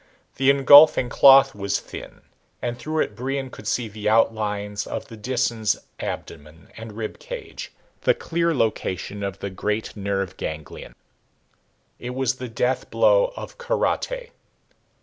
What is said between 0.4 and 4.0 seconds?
engulfing cloth was thin and through it Brion could see